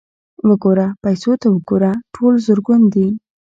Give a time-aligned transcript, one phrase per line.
[0.47, 1.93] _وګوره، پيسو ته وګوره!
[2.13, 3.07] ټول زرګون دي.